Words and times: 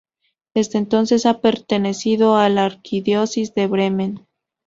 Desde 0.55 0.79
entonces, 0.79 1.27
ha 1.27 1.41
pertenecido 1.41 2.35
a 2.35 2.49
la 2.49 2.65
Arquidiócesis 2.65 3.53
de 3.53 3.67
Bremen. 3.67 4.25